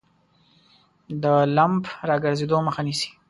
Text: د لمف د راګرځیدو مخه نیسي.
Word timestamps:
د 1.23 1.25
لمف 1.55 1.85
د 1.95 1.95
راګرځیدو 2.09 2.57
مخه 2.67 2.81
نیسي. 2.87 3.09